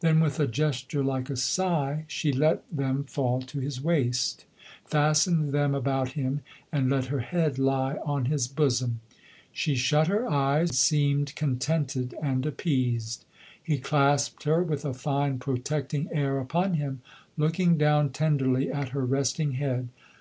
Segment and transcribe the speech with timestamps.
[0.00, 4.44] Then, with a gesture like a sigh, she let them fall to his waist,
[4.84, 6.40] fastened them about him
[6.72, 8.98] and let her head lie on his bosom.
[9.52, 13.24] She shut her eyes, seemed contented and appeased.
[13.62, 17.00] He clasped her, with a fine, protecting air upon him,
[17.36, 19.88] looking down tenderly at her resting head.